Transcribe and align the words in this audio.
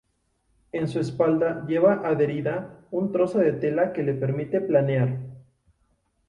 En 0.71 0.87
su 0.87 0.99
espalda 0.99 1.63
lleva 1.67 2.01
adherida 2.09 2.79
un 2.89 3.11
trozo 3.11 3.37
de 3.37 3.53
tela 3.53 3.93
que 3.93 4.01
le 4.01 4.15
permite 4.15 4.59
planear. 4.59 5.19